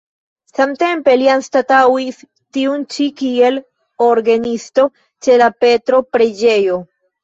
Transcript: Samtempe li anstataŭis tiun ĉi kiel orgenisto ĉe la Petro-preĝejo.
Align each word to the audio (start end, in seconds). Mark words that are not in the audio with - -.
Samtempe 0.59 1.13
li 1.23 1.29
anstataŭis 1.33 2.25
tiun 2.59 2.87
ĉi 2.97 3.09
kiel 3.23 3.63
orgenisto 4.11 4.91
ĉe 5.25 5.41
la 5.47 5.55
Petro-preĝejo. 5.65 6.87